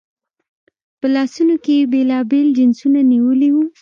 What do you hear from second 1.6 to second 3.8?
کې یې بېلابېل جنسونه نیولي وو.